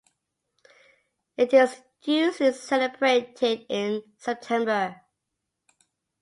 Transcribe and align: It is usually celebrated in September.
It 1.37 1.53
is 1.53 1.79
usually 2.01 2.53
celebrated 2.53 3.67
in 3.69 4.01
September. 4.17 4.99